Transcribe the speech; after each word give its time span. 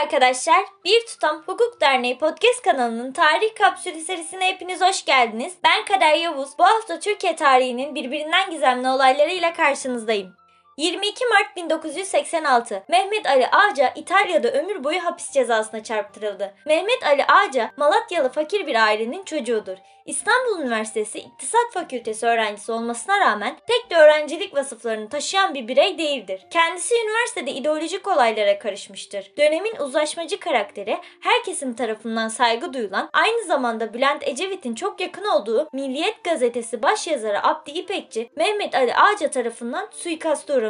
arkadaşlar. 0.00 0.64
Bir 0.84 1.06
Tutam 1.06 1.42
Hukuk 1.46 1.80
Derneği 1.80 2.18
podcast 2.18 2.62
kanalının 2.62 3.12
tarih 3.12 3.54
kapsülü 3.54 4.00
serisine 4.00 4.48
hepiniz 4.48 4.80
hoş 4.80 5.04
geldiniz. 5.04 5.54
Ben 5.64 5.84
Kader 5.84 6.14
Yavuz. 6.14 6.58
Bu 6.58 6.64
hafta 6.64 7.00
Türkiye 7.00 7.36
tarihinin 7.36 7.94
birbirinden 7.94 8.50
gizemli 8.50 8.88
olaylarıyla 8.88 9.52
karşınızdayım. 9.52 10.39
22 10.76 11.24
Mart 11.26 11.56
1986 11.56 12.84
Mehmet 12.88 13.26
Ali 13.26 13.46
Ağca 13.46 13.92
İtalya'da 13.96 14.52
ömür 14.52 14.84
boyu 14.84 15.04
hapis 15.04 15.30
cezasına 15.30 15.82
çarptırıldı. 15.82 16.54
Mehmet 16.66 17.06
Ali 17.06 17.24
Ağca 17.24 17.70
Malatyalı 17.76 18.28
fakir 18.28 18.66
bir 18.66 18.74
ailenin 18.74 19.24
çocuğudur. 19.24 19.76
İstanbul 20.06 20.60
Üniversitesi 20.60 21.18
İktisat 21.18 21.72
Fakültesi 21.72 22.26
öğrencisi 22.26 22.72
olmasına 22.72 23.20
rağmen 23.20 23.56
pek 23.68 23.90
de 23.90 23.96
öğrencilik 23.96 24.54
vasıflarını 24.54 25.08
taşıyan 25.08 25.54
bir 25.54 25.68
birey 25.68 25.98
değildir. 25.98 26.46
Kendisi 26.50 26.94
üniversitede 26.94 27.52
ideolojik 27.52 28.08
olaylara 28.08 28.58
karışmıştır. 28.58 29.32
Dönemin 29.38 29.76
uzlaşmacı 29.76 30.40
karakteri 30.40 30.98
her 31.20 31.44
kesim 31.44 31.74
tarafından 31.74 32.28
saygı 32.28 32.72
duyulan, 32.72 33.10
aynı 33.12 33.44
zamanda 33.44 33.94
Bülent 33.94 34.28
Ecevit'in 34.28 34.74
çok 34.74 35.00
yakın 35.00 35.24
olduğu 35.24 35.68
Milliyet 35.72 36.24
gazetesi 36.24 36.82
başyazarı 36.82 37.46
Abdi 37.46 37.70
İpekçi, 37.70 38.30
Mehmet 38.36 38.74
Ali 38.74 38.94
Ağca 38.94 39.30
tarafından 39.30 39.88
suikasta 39.90 40.54
uğramıştır. 40.54 40.69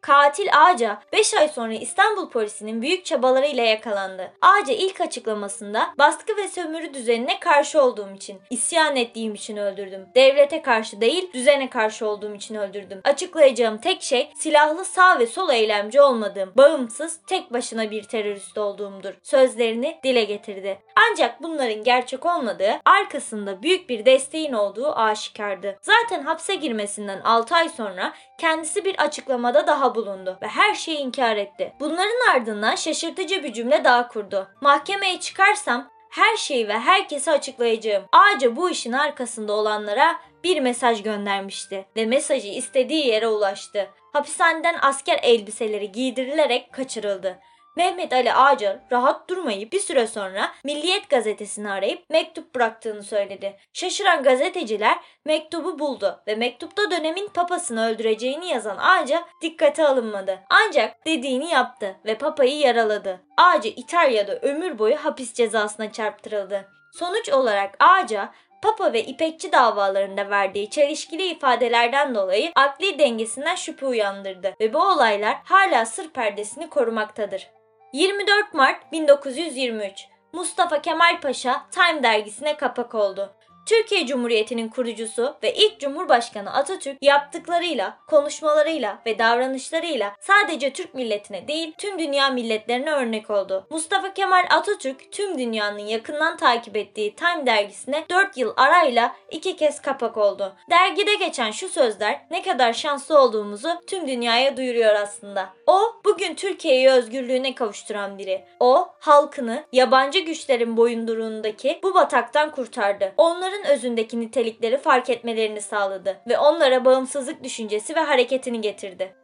Katil 0.00 0.48
Ağca 0.52 1.00
5 1.12 1.34
ay 1.34 1.48
sonra 1.48 1.74
İstanbul 1.74 2.30
polisinin 2.30 2.82
büyük 2.82 3.04
çabalarıyla 3.04 3.64
yakalandı. 3.64 4.32
Ağca 4.40 4.74
ilk 4.74 5.00
açıklamasında 5.00 5.94
baskı 5.98 6.36
ve 6.36 6.48
sömürü 6.48 6.94
düzenine 6.94 7.40
karşı 7.40 7.82
olduğum 7.82 8.14
için, 8.14 8.40
isyan 8.50 8.96
ettiğim 8.96 9.34
için 9.34 9.56
öldürdüm. 9.56 10.06
Devlete 10.14 10.62
karşı 10.62 11.00
değil, 11.00 11.32
düzene 11.32 11.70
karşı 11.70 12.06
olduğum 12.06 12.34
için 12.34 12.54
öldürdüm. 12.54 13.00
Açıklayacağım 13.04 13.78
tek 13.78 14.02
şey 14.02 14.32
silahlı 14.36 14.84
sağ 14.84 15.18
ve 15.18 15.26
sol 15.26 15.50
eylemci 15.50 16.00
olmadığım, 16.00 16.52
bağımsız, 16.56 17.20
tek 17.26 17.52
başına 17.52 17.90
bir 17.90 18.02
terörist 18.02 18.58
olduğumdur. 18.58 19.14
Sözlerini 19.22 19.98
dile 20.04 20.24
getirdi. 20.24 20.78
Ancak 21.10 21.42
bunların 21.42 21.84
gerçek 21.84 22.26
olmadığı, 22.26 22.80
arkasında 22.84 23.62
büyük 23.62 23.88
bir 23.88 24.06
desteğin 24.06 24.52
olduğu 24.52 24.92
aşikardı. 24.96 25.78
Zaten 25.82 26.22
hapse 26.22 26.54
girmesinden 26.54 27.20
6 27.20 27.54
ay 27.54 27.68
sonra 27.68 28.14
kendisi 28.38 28.84
bir 28.84 29.04
açıklamada 29.24 29.66
daha 29.66 29.94
bulundu 29.94 30.38
ve 30.42 30.46
her 30.46 30.74
şeyi 30.74 30.98
inkar 30.98 31.36
etti. 31.36 31.72
Bunların 31.80 32.34
ardından 32.34 32.74
şaşırtıcı 32.74 33.44
bir 33.44 33.52
cümle 33.52 33.84
daha 33.84 34.08
kurdu. 34.08 34.48
Mahkemeye 34.60 35.20
çıkarsam 35.20 35.90
her 36.10 36.36
şeyi 36.36 36.68
ve 36.68 36.78
herkese 36.78 37.30
açıklayacağım. 37.32 38.04
Ağaca 38.12 38.56
bu 38.56 38.70
işin 38.70 38.92
arkasında 38.92 39.52
olanlara 39.52 40.16
bir 40.44 40.60
mesaj 40.60 41.02
göndermişti 41.02 41.84
ve 41.96 42.06
mesajı 42.06 42.48
istediği 42.48 43.06
yere 43.06 43.28
ulaştı. 43.28 43.90
Hapishaneden 44.12 44.76
asker 44.82 45.18
elbiseleri 45.22 45.92
giydirilerek 45.92 46.72
kaçırıldı. 46.72 47.38
Mehmet 47.76 48.12
Ali 48.12 48.32
Ağca 48.32 48.80
rahat 48.92 49.30
durmayıp 49.30 49.72
bir 49.72 49.80
süre 49.80 50.06
sonra 50.06 50.52
Milliyet 50.64 51.10
gazetesini 51.10 51.70
arayıp 51.70 52.10
mektup 52.10 52.54
bıraktığını 52.54 53.02
söyledi. 53.02 53.56
Şaşıran 53.72 54.22
gazeteciler 54.22 54.98
mektubu 55.24 55.78
buldu 55.78 56.22
ve 56.26 56.34
mektupta 56.34 56.90
dönemin 56.90 57.28
papasını 57.28 57.86
öldüreceğini 57.86 58.48
yazan 58.48 58.76
Ağca 58.76 59.24
dikkate 59.40 59.86
alınmadı. 59.86 60.40
Ancak 60.50 61.06
dediğini 61.06 61.50
yaptı 61.50 61.96
ve 62.06 62.18
papayı 62.18 62.58
yaraladı. 62.58 63.20
Ağca 63.36 63.70
İtalya'da 63.76 64.34
ömür 64.34 64.78
boyu 64.78 64.96
hapis 64.96 65.32
cezasına 65.32 65.92
çarptırıldı. 65.92 66.68
Sonuç 66.92 67.28
olarak 67.28 67.76
Ağca 67.78 68.32
Papa 68.62 68.92
ve 68.92 69.04
İpekçi 69.04 69.52
davalarında 69.52 70.30
verdiği 70.30 70.70
çelişkili 70.70 71.26
ifadelerden 71.26 72.14
dolayı 72.14 72.52
akli 72.54 72.98
dengesinden 72.98 73.54
şüphe 73.54 73.86
uyandırdı 73.86 74.54
ve 74.60 74.74
bu 74.74 74.78
olaylar 74.78 75.36
hala 75.44 75.86
sır 75.86 76.08
perdesini 76.08 76.70
korumaktadır. 76.70 77.53
24 77.94 78.54
Mart 78.54 78.92
1923 78.92 80.08
Mustafa 80.32 80.82
Kemal 80.82 81.20
Paşa 81.20 81.66
Time 81.70 82.02
dergisine 82.02 82.56
kapak 82.56 82.94
oldu. 82.94 83.36
Türkiye 83.66 84.06
Cumhuriyeti'nin 84.06 84.68
kurucusu 84.68 85.36
ve 85.42 85.54
ilk 85.54 85.80
Cumhurbaşkanı 85.80 86.52
Atatürk 86.52 86.96
yaptıklarıyla, 87.02 87.98
konuşmalarıyla 88.06 89.02
ve 89.06 89.18
davranışlarıyla 89.18 90.16
sadece 90.20 90.72
Türk 90.72 90.94
milletine 90.94 91.48
değil 91.48 91.74
tüm 91.78 91.98
dünya 91.98 92.30
milletlerine 92.30 92.90
örnek 92.90 93.30
oldu. 93.30 93.66
Mustafa 93.70 94.14
Kemal 94.14 94.44
Atatürk 94.50 95.12
tüm 95.12 95.38
dünyanın 95.38 95.78
yakından 95.78 96.36
takip 96.36 96.76
ettiği 96.76 97.14
Time 97.14 97.46
dergisine 97.46 98.04
4 98.10 98.36
yıl 98.36 98.52
arayla 98.56 99.16
iki 99.30 99.56
kez 99.56 99.82
kapak 99.82 100.16
oldu. 100.16 100.56
Dergide 100.70 101.14
geçen 101.14 101.50
şu 101.50 101.68
sözler 101.68 102.20
ne 102.30 102.42
kadar 102.42 102.72
şanslı 102.72 103.20
olduğumuzu 103.20 103.68
tüm 103.86 104.08
dünyaya 104.08 104.56
duyuruyor 104.56 104.94
aslında. 104.94 105.48
O 105.66 105.80
bugün 106.04 106.34
Türkiye'yi 106.34 106.90
özgürlüğüne 106.90 107.54
kavuşturan 107.54 108.18
biri. 108.18 108.44
O 108.60 108.88
halkını 109.00 109.64
yabancı 109.72 110.18
güçlerin 110.18 110.76
boyunduruğundaki 110.76 111.80
bu 111.82 111.94
bataktan 111.94 112.50
kurtardı. 112.50 113.12
Onları 113.16 113.53
onların 113.54 113.72
özündeki 113.72 114.20
nitelikleri 114.20 114.78
fark 114.78 115.10
etmelerini 115.10 115.60
sağladı 115.60 116.20
ve 116.28 116.38
onlara 116.38 116.84
bağımsızlık 116.84 117.44
düşüncesi 117.44 117.96
ve 117.96 118.00
hareketini 118.00 118.60
getirdi. 118.60 119.14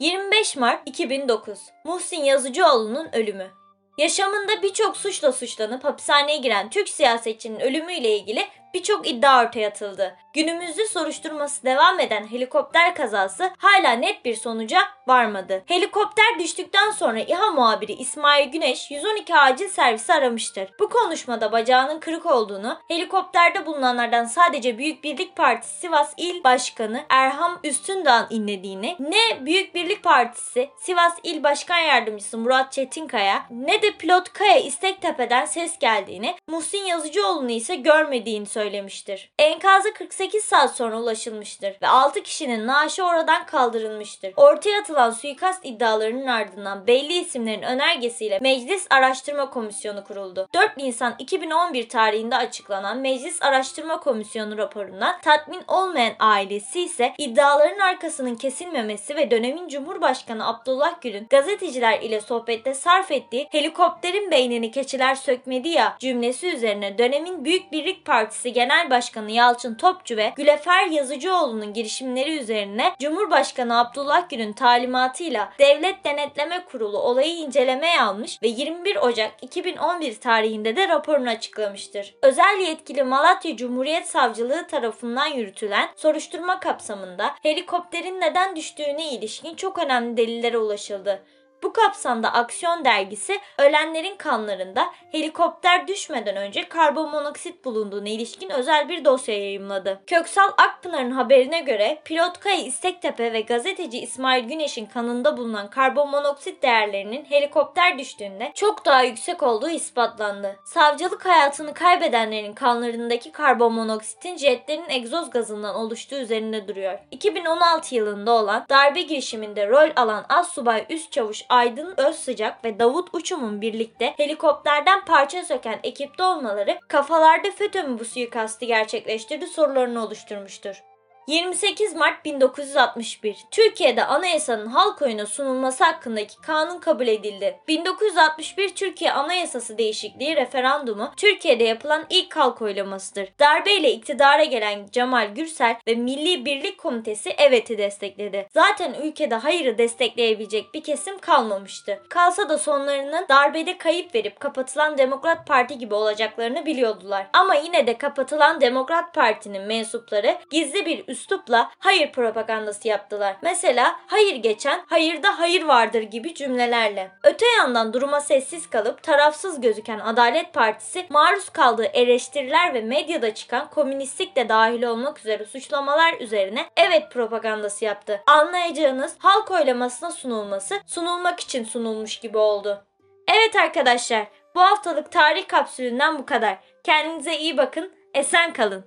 25 0.00 0.56
Mart 0.56 0.88
2009 0.88 1.58
Muhsin 1.84 2.24
Yazıcıoğlu'nun 2.24 3.08
ölümü 3.12 3.50
Yaşamında 3.98 4.62
birçok 4.62 4.96
suçla 4.96 5.32
suçlanıp 5.32 5.84
hapishaneye 5.84 6.38
giren 6.38 6.70
Türk 6.70 6.88
siyasetçinin 6.88 7.60
ölümüyle 7.60 8.16
ilgili 8.16 8.44
birçok 8.74 9.08
iddia 9.08 9.44
ortaya 9.44 9.68
atıldı. 9.68 10.16
Günümüzde 10.32 10.86
soruşturması 10.86 11.64
devam 11.64 12.00
eden 12.00 12.26
helikopter 12.26 12.94
kazası 12.94 13.50
hala 13.58 13.92
net 13.92 14.24
bir 14.24 14.34
sonuca 14.34 14.80
varmadı. 15.06 15.62
Helikopter 15.66 16.38
düştükten 16.38 16.90
sonra 16.90 17.20
İHA 17.20 17.50
muhabiri 17.50 17.92
İsmail 17.92 18.48
Güneş 18.48 18.90
112 18.90 19.36
acil 19.36 19.68
servisi 19.68 20.14
aramıştır. 20.14 20.70
Bu 20.80 20.88
konuşmada 20.88 21.52
bacağının 21.52 22.00
kırık 22.00 22.26
olduğunu, 22.26 22.78
helikopterde 22.88 23.66
bulunanlardan 23.66 24.24
sadece 24.24 24.78
Büyük 24.78 25.04
Birlik 25.04 25.36
Partisi 25.36 25.78
Sivas 25.78 26.14
İl 26.16 26.44
Başkanı 26.44 27.04
Erham 27.08 27.60
Üstündağ'ın 27.64 28.26
inlediğini, 28.30 28.96
ne 28.98 29.46
Büyük 29.46 29.74
Birlik 29.74 30.02
Partisi 30.02 30.70
Sivas 30.80 31.18
İl 31.22 31.42
Başkan 31.42 31.78
Yardımcısı 31.78 32.38
Murat 32.38 32.72
Çetinkaya 32.72 33.46
ne 33.50 33.82
de 33.82 33.90
pilot 33.92 34.32
Kaya 34.32 34.58
İstektepe'den 34.58 35.44
ses 35.44 35.78
geldiğini, 35.78 36.34
Muhsin 36.48 36.84
Yazıcıoğlu'nu 36.84 37.50
ise 37.50 37.74
görmediğini 37.74 38.46
söylemiştir. 38.62 39.30
Enkaza 39.38 39.92
48 39.92 40.44
saat 40.44 40.76
sonra 40.76 41.00
ulaşılmıştır 41.00 41.76
ve 41.82 41.88
6 41.88 42.22
kişinin 42.22 42.66
naaşı 42.66 43.04
oradan 43.04 43.46
kaldırılmıştır. 43.46 44.32
Ortaya 44.36 44.80
atılan 44.80 45.10
suikast 45.10 45.66
iddialarının 45.66 46.26
ardından 46.26 46.86
belli 46.86 47.12
isimlerin 47.12 47.62
önergesiyle 47.62 48.38
Meclis 48.42 48.86
Araştırma 48.90 49.50
Komisyonu 49.50 50.04
kuruldu. 50.04 50.48
4 50.54 50.76
Nisan 50.76 51.14
2011 51.18 51.88
tarihinde 51.88 52.36
açıklanan 52.36 52.98
Meclis 52.98 53.42
Araştırma 53.42 54.00
Komisyonu 54.00 54.58
raporundan 54.58 55.20
tatmin 55.22 55.62
olmayan 55.68 56.14
ailesi 56.18 56.80
ise 56.80 57.14
iddiaların 57.18 57.78
arkasının 57.78 58.34
kesilmemesi 58.34 59.16
ve 59.16 59.30
dönemin 59.30 59.68
Cumhurbaşkanı 59.68 60.48
Abdullah 60.48 61.00
Gül'ün 61.00 61.26
gazeteciler 61.30 62.00
ile 62.00 62.20
sohbette 62.20 62.74
sarf 62.74 63.10
ettiği 63.10 63.48
helikopterin 63.50 64.30
beynini 64.30 64.70
keçiler 64.70 65.14
sökmedi 65.14 65.68
ya 65.68 65.96
cümlesi 65.98 66.46
üzerine 66.46 66.98
dönemin 66.98 67.44
Büyük 67.44 67.72
Birlik 67.72 68.04
Partisi 68.04 68.51
Genel 68.52 68.90
Başkanı 68.90 69.30
Yalçın 69.30 69.74
Topçu 69.74 70.16
ve 70.16 70.32
Gülefer 70.36 70.86
Yazıcıoğlu'nun 70.86 71.72
girişimleri 71.72 72.38
üzerine 72.38 72.92
Cumhurbaşkanı 73.00 73.78
Abdullah 73.78 74.28
Gül'ün 74.28 74.52
talimatıyla 74.52 75.52
Devlet 75.58 76.04
Denetleme 76.04 76.64
Kurulu 76.64 76.98
olayı 76.98 77.34
incelemeye 77.34 78.00
almış 78.00 78.42
ve 78.42 78.48
21 78.48 78.96
Ocak 78.96 79.30
2011 79.42 80.20
tarihinde 80.20 80.76
de 80.76 80.88
raporunu 80.88 81.28
açıklamıştır. 81.30 82.14
Özel 82.22 82.60
yetkili 82.60 83.02
Malatya 83.02 83.56
Cumhuriyet 83.56 84.08
Savcılığı 84.08 84.66
tarafından 84.66 85.26
yürütülen 85.26 85.88
soruşturma 85.96 86.60
kapsamında 86.60 87.34
helikopterin 87.42 88.20
neden 88.20 88.56
düştüğüne 88.56 89.12
ilişkin 89.12 89.54
çok 89.54 89.78
önemli 89.78 90.16
delillere 90.16 90.58
ulaşıldı. 90.58 91.22
Bu 91.62 91.72
kapsamda 91.72 92.32
Aksiyon 92.32 92.84
dergisi 92.84 93.40
ölenlerin 93.58 94.16
kanlarında 94.16 94.84
helikopter 95.12 95.88
düşmeden 95.88 96.36
önce 96.36 96.68
karbonmonoksit 96.68 97.64
bulunduğuna 97.64 98.08
ilişkin 98.08 98.50
özel 98.50 98.88
bir 98.88 99.04
dosya 99.04 99.38
yayımladı. 99.38 100.00
Köksal 100.06 100.48
Akpınar'ın 100.48 101.10
haberine 101.10 101.60
göre 101.60 101.98
pilot 102.04 102.40
Kaya 102.40 102.56
İstektepe 102.56 103.32
ve 103.32 103.40
gazeteci 103.40 103.98
İsmail 103.98 104.44
Güneş'in 104.44 104.86
kanında 104.86 105.36
bulunan 105.36 105.70
karbonmonoksit 105.70 106.62
değerlerinin 106.62 107.24
helikopter 107.24 107.98
düştüğünde 107.98 108.52
çok 108.54 108.84
daha 108.84 109.02
yüksek 109.02 109.42
olduğu 109.42 109.68
ispatlandı. 109.70 110.56
Savcılık 110.64 111.26
hayatını 111.26 111.74
kaybedenlerin 111.74 112.52
kanlarındaki 112.52 113.32
karbonmonoksitin 113.32 114.36
jetlerin 114.36 114.88
egzoz 114.88 115.30
gazından 115.30 115.74
oluştuğu 115.74 116.16
üzerinde 116.16 116.68
duruyor. 116.68 116.98
2016 117.10 117.94
yılında 117.94 118.32
olan 118.32 118.66
darbe 118.70 119.02
girişiminde 119.02 119.68
rol 119.68 119.90
alan 119.96 120.24
Assubay 120.28 120.86
Üst 120.90 121.12
Çavuş 121.12 121.44
Aydın 121.52 121.94
Özsıcak 121.96 122.64
ve 122.64 122.78
Davut 122.78 123.08
Uçum'un 123.12 123.60
birlikte 123.60 124.14
helikopterden 124.16 125.04
parça 125.04 125.44
söken 125.44 125.80
ekipte 125.82 126.24
olmaları 126.24 126.78
kafalarda 126.88 127.50
FETÖ 127.50 127.82
mü 127.82 127.98
bu 127.98 128.04
suikastı 128.04 128.64
gerçekleştirdi 128.64 129.46
sorularını 129.46 130.04
oluşturmuştur. 130.04 130.82
28 131.26 131.94
Mart 131.94 132.24
1961 132.24 133.36
Türkiye'de 133.50 134.04
anayasanın 134.04 134.66
halk 134.66 135.02
oyuna 135.02 135.26
sunulması 135.26 135.84
hakkındaki 135.84 136.40
kanun 136.40 136.78
kabul 136.78 137.06
edildi. 137.06 137.58
1961 137.68 138.74
Türkiye 138.74 139.12
Anayasası 139.12 139.78
değişikliği 139.78 140.36
referandumu 140.36 141.12
Türkiye'de 141.16 141.64
yapılan 141.64 142.06
ilk 142.10 142.36
halk 142.36 142.62
oylamasıdır. 142.62 143.28
Darbeyle 143.40 143.92
iktidara 143.92 144.44
gelen 144.44 144.86
Cemal 144.92 145.34
Gürsel 145.34 145.76
ve 145.88 145.94
Milli 145.94 146.44
Birlik 146.44 146.78
Komitesi 146.78 147.30
evet'i 147.30 147.78
destekledi. 147.78 148.48
Zaten 148.50 148.94
ülkede 149.02 149.34
hayırı 149.34 149.78
destekleyebilecek 149.78 150.74
bir 150.74 150.82
kesim 150.82 151.18
kalmamıştı. 151.18 152.02
Kalsa 152.08 152.48
da 152.48 152.58
sonlarının 152.58 153.26
darbede 153.28 153.78
kayıp 153.78 154.14
verip 154.14 154.40
kapatılan 154.40 154.98
Demokrat 154.98 155.46
Parti 155.46 155.78
gibi 155.78 155.94
olacaklarını 155.94 156.66
biliyordular. 156.66 157.26
Ama 157.32 157.54
yine 157.54 157.86
de 157.86 157.98
kapatılan 157.98 158.60
Demokrat 158.60 159.14
Parti'nin 159.14 159.62
mensupları 159.62 160.38
gizli 160.50 160.86
bir 160.86 161.11
üslupla 161.12 161.70
hayır 161.78 162.12
propagandası 162.12 162.88
yaptılar. 162.88 163.36
Mesela 163.42 164.00
hayır 164.06 164.36
geçen, 164.36 164.84
hayırda 164.86 165.38
hayır 165.38 165.62
vardır 165.64 166.02
gibi 166.02 166.34
cümlelerle. 166.34 167.10
Öte 167.24 167.46
yandan 167.58 167.92
duruma 167.92 168.20
sessiz 168.20 168.70
kalıp 168.70 169.02
tarafsız 169.02 169.60
gözüken 169.60 169.98
Adalet 169.98 170.52
Partisi 170.52 171.06
maruz 171.10 171.50
kaldığı 171.50 171.84
eleştiriler 171.84 172.74
ve 172.74 172.80
medyada 172.80 173.34
çıkan 173.34 173.70
komünistlik 173.70 174.36
de 174.36 174.48
dahil 174.48 174.82
olmak 174.82 175.18
üzere 175.18 175.44
suçlamalar 175.44 176.20
üzerine 176.20 176.66
evet 176.76 177.10
propagandası 177.10 177.84
yaptı. 177.84 178.20
Anlayacağınız 178.26 179.14
halk 179.18 179.50
oylamasına 179.50 180.10
sunulması 180.10 180.80
sunulmak 180.86 181.40
için 181.40 181.64
sunulmuş 181.64 182.16
gibi 182.20 182.38
oldu. 182.38 182.84
Evet 183.28 183.56
arkadaşlar 183.56 184.26
bu 184.54 184.60
haftalık 184.60 185.12
tarih 185.12 185.48
kapsülünden 185.48 186.18
bu 186.18 186.26
kadar. 186.26 186.58
Kendinize 186.84 187.38
iyi 187.38 187.56
bakın, 187.56 187.92
esen 188.14 188.52
kalın. 188.52 188.84